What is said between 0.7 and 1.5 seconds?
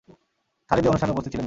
এ অনুষ্ঠানে উপস্থিত ছিলেন না।